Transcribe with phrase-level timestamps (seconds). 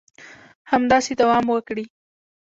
[0.71, 1.85] همداسې دوام وکړي